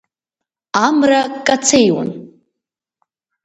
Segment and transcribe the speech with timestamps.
[0.85, 2.09] Амра кацеиуан.